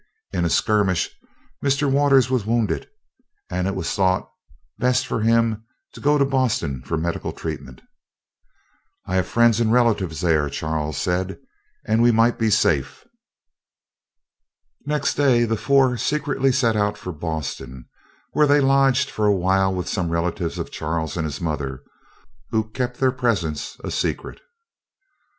In 0.31 0.45
a 0.45 0.49
skirmish, 0.49 1.11
Mr. 1.63 1.87
Waters 1.87 2.27
was 2.31 2.43
wounded, 2.43 2.89
and 3.51 3.67
it 3.67 3.75
was 3.75 3.93
thought 3.93 4.27
best 4.79 5.05
for 5.05 5.21
him 5.21 5.63
to 5.93 6.01
go 6.01 6.17
to 6.17 6.25
Boston 6.25 6.81
for 6.81 6.97
medical 6.97 7.31
treatment. 7.31 7.81
"I 9.05 9.17
have 9.17 9.27
friends 9.27 9.59
and 9.59 9.71
relatives 9.71 10.21
there," 10.21 10.49
Charles 10.49 10.97
said, 10.97 11.37
"and 11.85 12.01
we 12.01 12.11
might 12.11 12.39
be 12.39 12.49
safe." 12.49 13.05
Next 14.87 15.13
day 15.13 15.43
the 15.45 15.55
four 15.55 15.97
secretly 15.97 16.51
set 16.51 16.75
out 16.75 16.97
for 16.97 17.11
Boston, 17.11 17.87
where 18.31 18.47
they 18.47 18.59
lodged 18.59 19.07
for 19.11 19.27
awhile 19.27 19.71
with 19.71 19.87
some 19.87 20.09
relatives 20.09 20.57
of 20.57 20.71
Charles 20.71 21.15
and 21.15 21.25
his 21.25 21.39
mother, 21.39 21.83
who 22.49 22.71
kept 22.71 22.99
their 22.99 23.11
presence 23.11 23.77
a 23.83 23.91
secret. 23.91 24.41